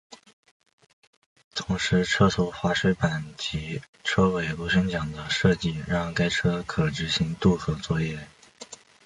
[1.53, 8.27] 同时车头滑水板及车尾螺旋桨的设计让该车可执行渡河作业。